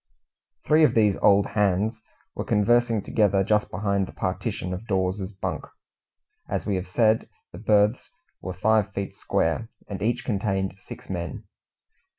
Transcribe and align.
Three 0.65 0.83
of 0.83 0.95
these 0.95 1.15
Old 1.21 1.45
Hands 1.49 1.95
were 2.33 2.43
conversing 2.43 3.03
together 3.03 3.43
just 3.43 3.69
behind 3.69 4.07
the 4.07 4.11
partition 4.11 4.73
of 4.73 4.87
Dawes's 4.87 5.31
bunk. 5.31 5.63
As 6.49 6.65
we 6.65 6.75
have 6.77 6.87
said, 6.87 7.29
the 7.51 7.59
berths 7.59 8.09
were 8.41 8.55
five 8.55 8.91
feet 8.95 9.15
square, 9.15 9.69
and 9.87 10.01
each 10.01 10.25
contained 10.25 10.73
six 10.79 11.07
men. 11.07 11.43